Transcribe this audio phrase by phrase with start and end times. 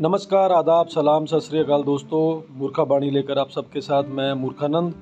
[0.00, 4.94] नमस्कार, आदाब, सलाम, सत श्री अकाल दोस्तों, मूर्खा बाणी लेकर आप सबके साथ मैं मूर्खानंद।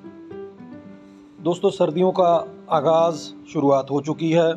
[1.40, 2.28] दोस्तों, सर्दियों का
[2.70, 3.16] आगाज़
[3.52, 4.54] शुरुआत हो चुकी है।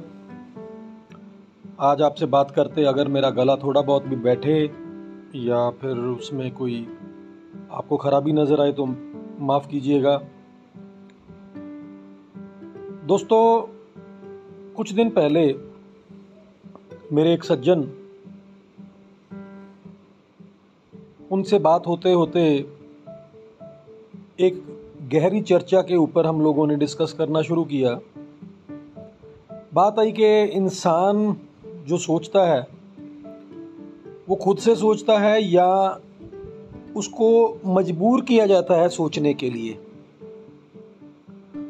[1.80, 4.60] आज आपसे बात करते, अगर मेरा गला थोड़ा बहुत भी बैठे
[5.36, 6.88] या फिर उसमें कोई
[7.72, 8.86] आपको ख़राबी नज़र आए तो
[9.40, 10.18] माफ़ कीजिएगा।
[13.06, 13.62] दोस्तों,
[14.74, 15.56] कुछ दिन पहले
[17.14, 17.97] मेरे एक सज्जन
[21.32, 22.66] उनसे बात होते होते
[24.40, 24.64] एक
[25.14, 28.00] गहरी चर्चा के ऊपर हम लोगों ने डिस्कस करना शुरू किया।
[29.74, 31.38] बात आई कि इंसान
[31.86, 32.68] जो सोचता है,
[34.30, 36.00] वो खुद से सोचता है या
[36.96, 39.74] उसको मजबूर किया जाता है सोचने के लिए?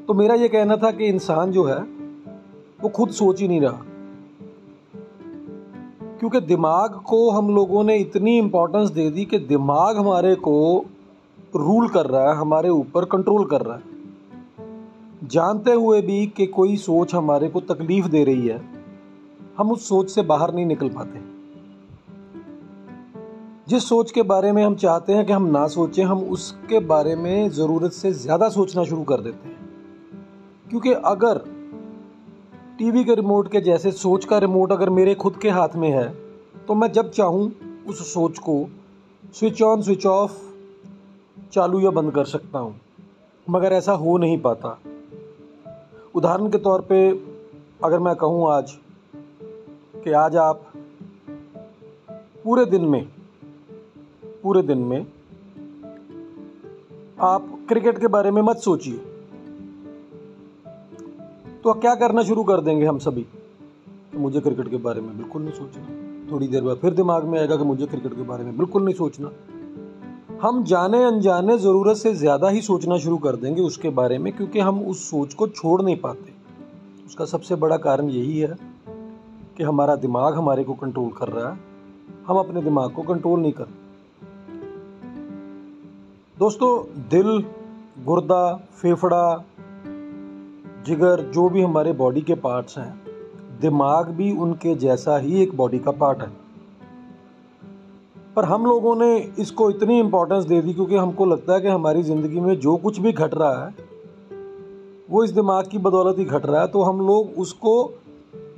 [0.07, 1.79] तो मेरा ये कहना था कि इंसान जो है,
[2.81, 3.85] वो खुद सोच ही नहीं रहा।
[6.19, 10.85] क्योंकि दिमाग को हम लोगों ने इतनी इम्पोर्टेंस दे दी कि दिमाग हमारे को
[11.55, 13.95] रूल कर रहा है, हमारे ऊपर कंट्रोल कर रहा है।
[15.23, 18.61] जानते हुए भी कि कोई सोच हमारे को तकलीफ़ दे रही है,
[19.57, 21.19] हम उस सोच से बाहर नहीं निकल पाते।
[23.67, 27.15] जिस सोच के बारे में हम चाहते हैं कि हम ना सोचें, हम उसके बारे
[27.15, 29.55] में ज़रूरत से ज़्यादा सोचना शुरू कर देते हैं।
[30.69, 31.56] क्योंकि अगर
[32.77, 36.09] टीवी के रिमोट के जैसे सोच का रिमोट अगर मेरे खुद के हाथ में है
[36.67, 37.51] तो मैं जब चाहूँ
[37.87, 38.69] उस सोच को
[39.33, 40.31] स्विच ऑन स्विच ऑफ़
[41.53, 42.81] चालू या बंद कर सकता हूँ।
[43.49, 44.79] मगर ऐसा हो नहीं पाता।
[46.15, 47.09] उदाहरण के तौर पे
[47.83, 48.77] अगर मैं कहूँ आज
[50.03, 50.73] कि आज आप
[52.43, 53.07] पूरे दिन में,
[54.43, 55.07] पूरे दिन में
[57.21, 59.16] आप क्रिकेट के बारे में मत सोचिए।
[61.67, 63.21] तो क्या करना शुरू कर देंगे हम सभी?
[64.11, 67.39] कि मुझे क्रिकेट के बारे में बिल्कुल नहीं सोचना। थोड़ी देर बाद फिर दिमाग में
[67.39, 69.31] आएगा कि मुझे क्रिकेट के बारे में बिल्कुल नहीं सोचना।
[70.41, 74.59] हम जाने अनजाने ज़रूरत से ज़्यादा ही सोचना शुरू कर देंगे उसके बारे में, क्योंकि
[74.59, 76.33] हम उस सोच को छोड़ नहीं पाते।
[77.05, 78.55] उसका सबसे बड़ा कारण यही है
[79.57, 81.59] कि हमारा दिमाग हमारे को कंट्रोल कर रहा है।
[82.27, 83.65] हम अपने दिमाग को कंट्रोल नहीं कर
[86.39, 87.43] दोस्तों, दिल,
[88.05, 89.43] गुर्दा, फेफड़ा
[90.87, 93.01] जिगर जो भी हमारे बॉडी के पार्ट्स हैं,
[93.61, 96.31] दिमाग भी उनके जैसा ही एक बॉडी का पार्ट है।
[98.35, 102.03] पर हम लोगों ने इसको इतनी इम्पोर्टेंस दे दी क्योंकि हमको लगता है कि हमारी
[102.03, 103.73] ज़िंदगी में जो कुछ भी घट रहा है,
[105.09, 107.93] वो इस दिमाग की बदौलत ही घट रहा है। तो हम लोग उसको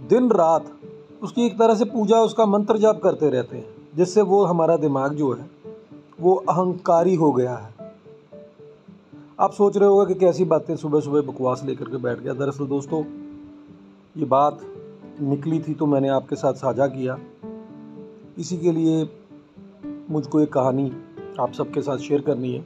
[0.09, 0.66] दिन रात,
[1.23, 3.66] उसकी एक तरह से पूजा, उसका मंत्र जाप करते रहते हैं,
[3.96, 5.50] जिससे वो हमारा दिमाग जो है,
[6.22, 7.78] वो अहंकारी हो गया है।
[9.39, 12.66] आप सोच रहे होगा कि कैसी बातें सुबह सुबह बकवास लेकर के बैठ गया। दरअसल
[12.67, 13.03] दोस्तों,
[14.16, 14.59] ये बात
[15.22, 17.17] निकली थी तो मैंने आपके साथ साझा किया।
[18.38, 19.07] इसी के लिए
[20.11, 20.91] मुझको एक कहानी
[21.39, 22.61] आप सबके साथ शेयर करनी है।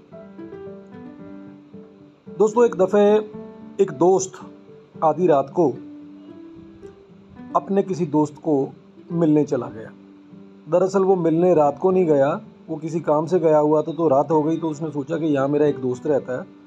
[2.37, 3.03] दोस्तों, एक दफ़े
[3.81, 4.39] एक दोस्त
[5.03, 5.69] आधी रात को
[7.55, 8.57] अपने किसी दोस्त को
[9.11, 9.91] मिलने चला गया।
[10.69, 12.33] दरअसल वो मिलने रात को नहीं गया,
[12.69, 15.25] वो किसी काम से गया हुआ था तो रात हो गई तो उसने सोचा कि
[15.25, 16.61] यहाँ मेरा एक दोस्त रहता है।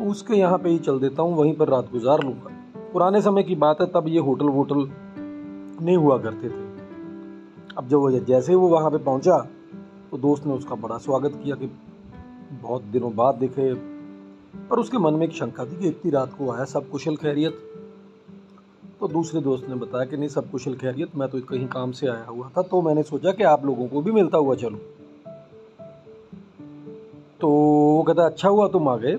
[0.00, 2.50] तो उसके यहाँ पे ही चल देता हूँ, वहीं पर रात गुजार लूँगा।
[2.92, 4.86] पुराने समय की बात है, तब ये होटल वोटल
[5.84, 6.62] नहीं हुआ करते थे।
[7.78, 9.36] अब जब वो जैसे ही वो वहाँ पे पहुँचा
[10.10, 11.66] तो दोस्त ने उसका बड़ा स्वागत किया कि
[12.52, 16.50] बहुत दिनों बाद देखे, पर उसके मन में एक शंका थी कि इतनी रात को
[16.52, 17.58] आया सब कुशल खैरियत।
[19.00, 22.06] तो दूसरे दोस्त ने बताया कि नहीं, सब कुशल खैरियत, मैं तो कहीं काम से
[22.06, 24.80] आया हुआ था तो मैंने सोचा कि आप लोगों को भी मिलता हुआ चलूँ।
[27.40, 29.18] तो वो कहता अच्छा हुआ तुम आ गए।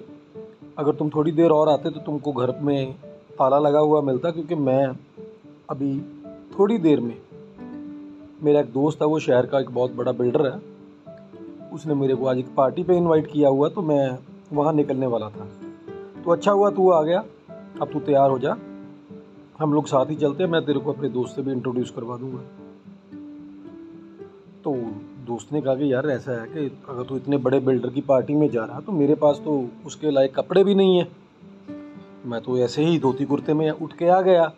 [0.78, 2.94] अगर तुम थोड़ी देर और आते तो तुमको घर में
[3.40, 4.86] ताला लगा हुआ मिलता क्योंकि मैं
[5.70, 6.00] अभी
[6.59, 7.18] थोड़ी देर में,
[8.44, 10.59] मेरा एक दोस्त है वो शहर का एक बहुत बड़ा बिल्डर है।
[11.74, 14.18] उसने मेरे को आज एक पार्टी पे इनवाइट किया हुआ तो मैं
[14.54, 15.48] वहाँ निकलने वाला था।
[16.26, 17.24] तो अच्छा हुआ, तू आ गया।
[17.82, 18.56] अब तू तैयार हो जा।
[19.59, 22.18] हम लोग साथ ही चलते हैं, मैं तेरे को अपने दोस्त से भी इंट्रोड्यूस करवा
[22.18, 22.41] दूँगा।
[24.64, 24.72] तो
[25.32, 28.34] दोस्त ने कहा कि यार ऐसा है कि अगर तू इतने बड़े बिल्डर की पार्टी
[28.36, 29.54] में जा रहा है तो मेरे पास तो
[29.86, 31.08] उसके लायक कपड़े भी नहीं है।
[32.26, 34.52] मैं तो ऐसे ही धोती कुर्ते में उठ के आ गया।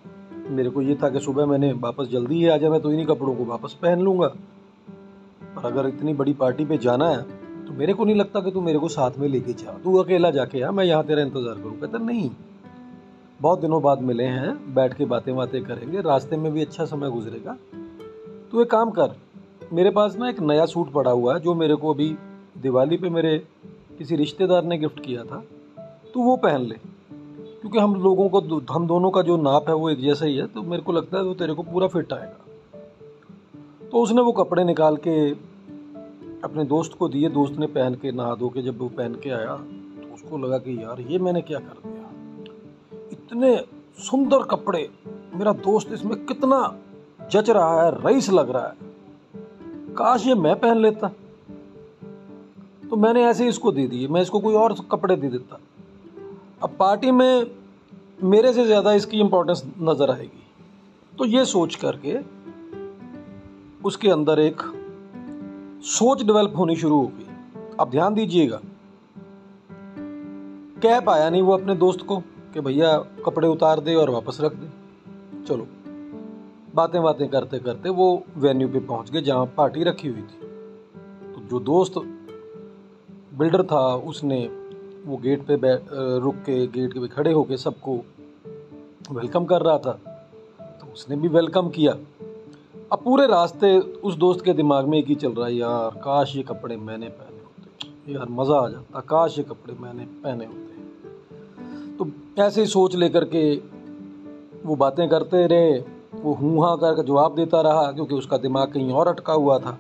[0.50, 3.06] मेरे को ये था कि सुबह मैंने वापस जल्दी ही आ जाए, मैं तो इन्हीं
[3.08, 4.28] कपड़ों को वापस पहन लूँगा।
[5.56, 7.22] पर अगर इतनी बड़ी पार्टी पे जाना है
[7.66, 10.32] तो मेरे को नहीं लगता कि तू मेरे को साथ में लेके जा। तू अकेला
[10.32, 12.30] जाके आ, मैं यहाँ तेरा इंतज़ार करूँ। कहता, नहीं।
[13.42, 17.10] बहुत दिनों बाद मिले हैं, बैठ के बातें बातें करेंगे, रास्ते में भी अच्छा समय
[17.12, 17.58] गुजरेगा।
[18.52, 19.16] तू एक काम कर
[19.72, 22.16] मेरे पास ना एक नया सूट पड़ा हुआ है, जो मेरे को अभी
[22.62, 23.38] दिवाली पे मेरे
[23.98, 25.44] किसी रिश्तेदार ने गिफ्ट किया था।
[26.14, 28.40] तो वो पहन ले, क्योंकि हम लोगों को
[28.74, 31.18] हम दोनों का जो नाप है वो एक जैसा ही है तो मेरे को लगता
[31.18, 35.30] है वो तेरे को पूरा फिट आएगा। तो उसने वो कपड़े निकाल के
[36.44, 39.30] अपने दोस्त को दिए, दोस्त ने पहन के नहा धो के जब वो पहन के
[39.32, 42.10] आया तो उसको लगा कि यार, ये मैंने क्या कर दिया?
[43.12, 43.56] इतने
[44.00, 44.90] सुंदर कपड़े,
[45.36, 46.60] मेरा दोस्त इसमें कितना
[47.32, 48.92] जच रहा है, रईस लग रहा है।
[49.94, 51.08] काश ये मैं पहन लेता।
[52.90, 55.60] तो मैंने ऐसे ही इसको दे दिए, मैं इसको कोई और कपड़े दे देता।
[56.64, 57.52] अब पार्टी में
[58.24, 60.44] मेरे से ज़्यादा इसकी इम्पोर्टेंस नज़र आएगी।
[61.14, 62.18] तो ये सोच करके
[63.86, 64.62] उसके अंदर एक
[65.88, 67.26] सोच डेवलप होनी शुरू हो गई।
[67.80, 68.60] अब ध्यान दीजिएगा
[70.84, 72.18] कह पाया नहीं वो अपने दोस्त को
[72.54, 74.68] कि भैया कपड़े उतार दे और वापस रख दे।
[75.46, 75.68] चलो।
[76.76, 80.48] बातें बातें करते करते वो वेन्यू पे पहुँच गए जहाँ पार्टी रखी हुई थी।
[81.34, 81.94] तो जो दोस्त
[83.34, 84.40] बिल्डर था, उसने
[85.06, 85.56] वो गेट पे
[86.20, 87.96] रुक के गेट पे खड़े होके सबको
[89.12, 89.94] वेलकम कर रहा था।
[90.62, 91.94] तो उसने भी वेलकम किया।
[92.92, 96.36] अब पूरे रास्ते उस दोस्त के दिमाग में एक ही चल रहा है, यार, काश
[96.36, 100.74] ये कपड़े मैंने पहने होते। यार, मज़ा आ जाता। काश ये कपड़े मैंने पहने होते।
[101.98, 102.08] तो
[102.42, 103.56] ऐसे ही सोच लेकर के
[104.66, 105.93] वो बातें करते रहे।
[106.24, 109.80] वो हूँ हाँ करके जवाब देता रहा, क्योंकि उसका दिमाग कहीं और अटका हुआ था।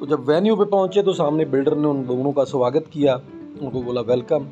[0.00, 3.20] तो जब वेन्यू पे पहुँचे तो सामने बिल्डर ने उन दोनों का स्वागत किया।
[3.62, 4.46] उनको बोला, वेलकम।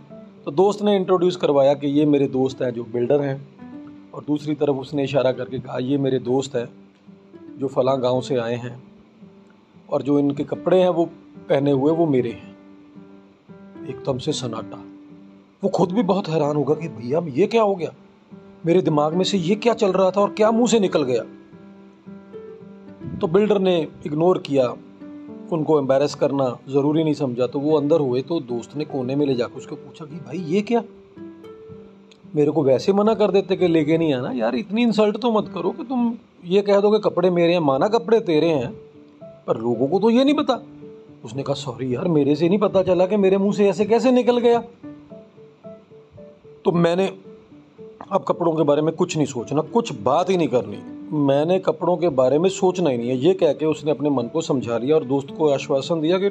[0.44, 3.60] तो दोस्त ने इंट्रोड्यूस करवाया कि ये मेरे दोस्त हैं जो बिल्डर हैं।
[4.14, 6.68] और दूसरी तरफ़ उसने इशारा करके कहा, ये मेरे दोस्त हैं
[7.58, 8.82] जो फलां गाँव से आए हैं।
[9.90, 11.04] और जो इनके कपड़े हैं, वो
[11.48, 12.56] पहने हुए, वो मेरे हैं।
[13.86, 14.84] एकदम से सन्नाटा।
[15.64, 17.94] वो खुद भी बहुत हैरान होगा कि, भैया ये क्या हो गया?
[18.66, 21.22] मेरे दिमाग में से ये क्या चल रहा था और क्या मुँह से निकल गया?
[23.18, 24.74] तो बिल्डर ने इग्नोर किया,
[25.52, 29.26] उनको एम्बेरस करना ज़रूरी नहीं समझा तो वो अंदर हुए तो दोस्त ने कोने में
[29.26, 30.82] ले जाकर उसको पूछा कि भाई ये क्या?
[32.36, 35.50] मेरे को वैसे मना कर देते कि लेके नहीं आना। यार, इतनी इंसल्ट तो मत
[35.54, 38.72] करो कि तुम ये कह दो कि कपड़े मेरे हैं, माना कपड़े तेरे हैं,
[39.46, 40.62] पर लोगों को तो ये नहीं पता।
[41.24, 44.12] उसने कहा, सॉरी यार, मेरे से नहीं पता चला कि मेरे मुँह से ऐसे कैसे
[44.12, 44.62] निकल गया?
[46.64, 47.29] तो मैंने
[48.12, 50.78] अब कपड़ों के बारे में कुछ नहीं सोचना, कुछ बात ही नहीं करनी।
[51.16, 54.22] मैंने कपड़ों के बारे में सोचना ही नहीं है। ये कह के उसने अपने मन
[54.22, 56.26] को समझा लिया और दोस्त को आश्वासन दिया कि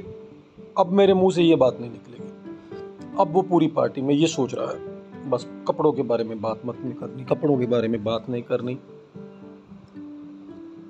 [0.77, 2.31] अब मेरे मुँह से ये बात नहीं निकलेगी।
[3.19, 4.79] अब वो पूरी पार्टी में ये सोच रहा है।
[5.29, 8.43] बस कपड़ों के बारे में बात मत नहीं करनी, कपड़ों के बारे में बात नहीं
[8.43, 8.77] करनी।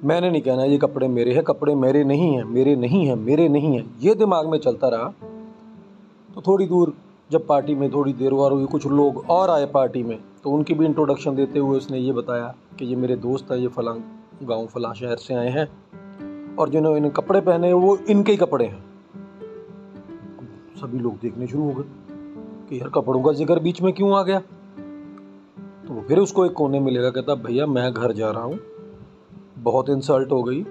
[0.04, 3.50] मैंने नहीं कहना, ये कपड़े मेरे हैं, कपड़े मेरे नहीं हैं, मेरे नहीं हैं, मेरे
[3.50, 5.14] नहीं हैं। ये दिमाग में चलता रहा।
[6.36, 6.94] तो थोड़ी दूर
[7.32, 10.74] जब पार्टी में थोड़ी देर और हुई कुछ लोग और आए पार्टी में तो उनकी
[10.74, 13.96] भी इंट्रोडक्शन देते हुए उसने ये बताया कि ये मेरे दोस्त हैं, ये फलां
[14.44, 15.68] गाँव, फलां शहर से आए हैं
[16.56, 18.84] और जिन्होंने इन्हें कपड़े पहने वो इनके ही कपड़े हैं।
[20.82, 21.84] सभी लोग देखने शुरू हो गए
[22.70, 24.40] कि यार कपड़ों का ज़िक्र बीच में क्यों आ गया?
[25.88, 28.60] तो वो फिर उसको एक कोने में लेगा कहता, भैया, मैं घर जा रहा हूँ।
[29.58, 30.64] बहुत इंसल्ट हो गई।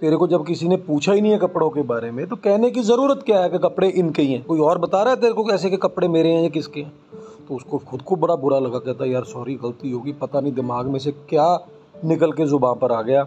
[0.00, 2.70] तेरे को जब किसी ने पूछा ही नहीं है कपड़ों के बारे में तो कहने
[2.70, 4.44] की ज़रूरत क्या है कि कपड़े इनके ही हैं?
[4.44, 6.92] कोई और बता रहा है तेरे को कैसे के कपड़े मेरे हैं या किसके हैं?
[7.48, 10.86] तो उसको खुद को बड़ा बुरा लगा, कहता, यार सॉरी गलती होगी, पता नहीं दिमाग
[10.86, 11.66] में से क्या
[12.04, 13.26] निकल के ज़ुबान पर आ गया।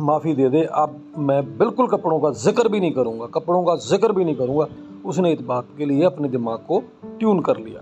[0.00, 4.12] माफ़ी दे दे, अब मैं बिल्कुल कपड़ों का ज़िक्र भी नहीं करूँगा, कपड़ों का ज़िक्र
[4.12, 4.66] भी नहीं करूँगा।
[5.04, 6.82] उसने इस बात के लिए अपने दिमाग को
[7.18, 7.80] ट्यून कर लिया।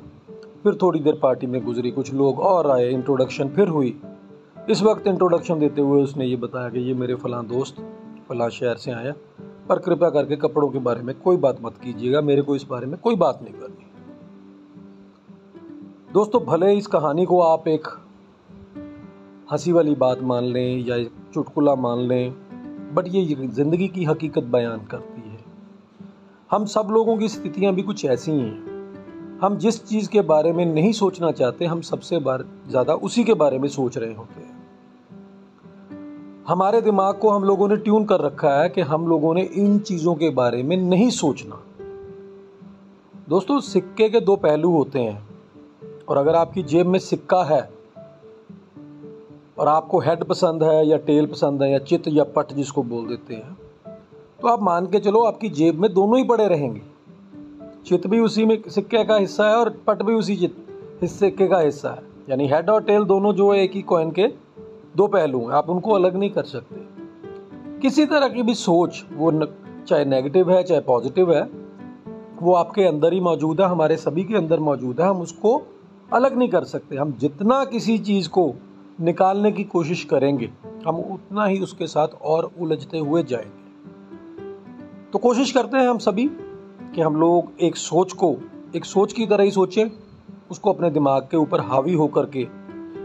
[0.62, 3.94] फिर थोड़ी देर पार्टी में गुजरी, कुछ लोग और आए इंट्रोडक्शन फिर हुई।
[4.70, 7.76] इस वक्त इंट्रोडक्शन देते हुए उसने ये बताया कि ये मेरे फ़लाँ दोस्त,
[8.28, 9.14] फला शहर से आया,
[9.68, 12.86] पर कृपया करके कपड़ों के बारे में कोई बात मत कीजिएगा, मेरे को इस बारे
[12.86, 13.83] में कोई बात नहीं करनी।
[16.14, 17.88] दोस्तों, भले इस कहानी को आप एक
[19.52, 21.04] हँसी वाली बात मान लें या
[21.34, 22.32] चुटकुला मान लें,
[22.94, 25.38] बट ये ज़िंदगी की हकीकत बयान करती है।
[26.50, 30.66] हम सब लोगों की स्थितियाँ भी कुछ ऐसी हैं। हम जिस चीज़ के बारे में
[30.66, 34.66] नहीं सोचना चाहते, हम सबसे बार, ज़्यादा उसी के बारे में सोच रहे होते हैं।
[36.48, 39.78] हमारे दिमाग को हम लोगों ने ट्यून कर रखा है कि हम लोगों ने इन
[39.78, 41.62] चीज़ों के बारे में नहीं सोचना।
[43.28, 45.33] दोस्तों, सिक्के के दो पहलू होते हैं।
[46.08, 47.60] और अगर आपकी जेब में सिक्का है
[49.58, 53.06] और आपको हेड पसंद है या टेल पसंद है या चित या पट जिसको बोल
[53.08, 53.56] देते हैं
[54.40, 56.82] तो आप मान के चलो आपकी जेब में दोनों ही पड़े रहेंगे।
[57.86, 60.56] चित भी उसी में सिक्के का हिस्सा है और पट भी उसी चित
[61.04, 64.26] सिक्के का हिस्सा है। यानी हेड और टेल दोनों जो है एक ही कॉइन के
[64.96, 66.76] दो पहलू हैं आप उनको अलग नहीं कर सकते।
[67.80, 69.46] किसी तरह की भी सोच वो न,
[69.88, 71.42] चाहे नेगेटिव है चाहे पॉजिटिव है
[72.42, 75.56] वो आपके अंदर ही मौजूद है हमारे सभी के अंदर मौजूद है हम उसको
[76.14, 78.54] अलग नहीं कर सकते। हम जितना किसी चीज़ को
[79.00, 80.50] निकालने की कोशिश करेंगे,
[80.86, 83.64] हम उतना ही उसके साथ और उलझते हुए जाएँगे।
[85.12, 86.26] तो कोशिश करते हैं हम सभी
[86.94, 88.36] कि हम लोग एक सोच को,
[88.76, 89.90] एक सोच की तरह ही सोचें,
[90.50, 92.40] उसको अपने दिमाग के ऊपर हावी होकर के,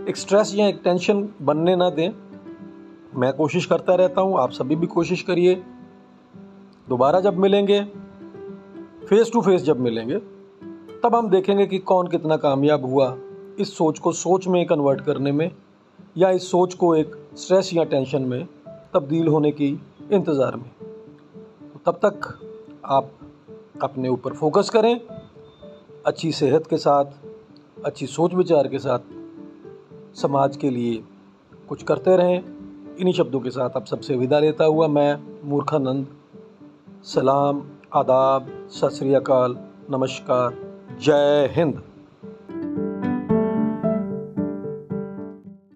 [0.10, 2.10] एक स्ट्रेस या एक टेंशन बनने ना दें।
[3.16, 5.64] मैं कोशिश करता रहता हूँ, आप सभी भी कोशिश करिए।
[6.90, 7.84] दोबारा जब मिलेंगे
[9.10, 10.39] फेस टू फेस जब मिलेंगे
[11.04, 13.18] तब हम देखेंगे कि कौन कितना कामयाब हुआ
[13.60, 15.52] इस सोच को सोच में कन्वर्ट करने में
[16.18, 18.48] या इस सोच को एक स्ट्रेस या टेंशन में
[18.94, 20.72] तब्दील होने की इंतज़ार में।
[21.86, 22.40] तब तक
[22.86, 23.12] आप
[23.82, 25.02] अपने ऊपर फोकस करें,
[26.06, 27.06] अच्छी सेहत के साथ,
[27.86, 29.00] अच्छी सोच विचार के साथ,
[30.16, 31.04] समाज के लिए
[31.70, 32.44] कुछ करते रहें।
[32.98, 36.08] इन्हीं शब्दों के साथ आप सबसे विदा लेता हुआ मैं, मूर्खानंद,
[37.04, 37.64] सलाम,
[37.94, 39.00] आदाब, सत
[39.92, 40.69] नमस्कार।
[41.06, 41.82] जय हिंद।